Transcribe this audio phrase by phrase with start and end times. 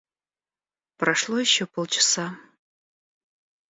[0.97, 2.35] Прошло еще полчаса.